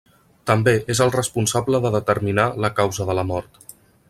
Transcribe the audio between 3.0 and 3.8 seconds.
de la mort.